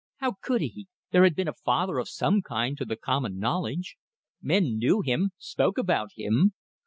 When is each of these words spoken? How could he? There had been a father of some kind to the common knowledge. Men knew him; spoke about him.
How 0.17 0.33
could 0.41 0.61
he? 0.61 0.87
There 1.11 1.23
had 1.25 1.35
been 1.35 1.47
a 1.47 1.53
father 1.53 1.99
of 1.99 2.09
some 2.09 2.41
kind 2.41 2.75
to 2.79 2.85
the 2.85 2.95
common 2.95 3.37
knowledge. 3.37 3.97
Men 4.41 4.79
knew 4.79 5.01
him; 5.01 5.29
spoke 5.37 5.77
about 5.77 6.09
him. 6.15 6.53